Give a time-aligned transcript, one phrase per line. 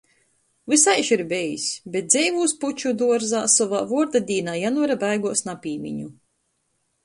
[0.71, 1.65] Vysaiž ir bejs,
[1.97, 6.13] bet dzeivūs puču duorzā sovā vuordadīnā janvara beiguos napīmiņu.